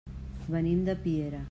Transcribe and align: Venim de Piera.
Venim 0.55 0.81
de 0.89 0.97
Piera. 1.07 1.39